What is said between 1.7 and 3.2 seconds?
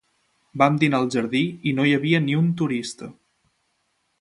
i no hi havia ni un turista!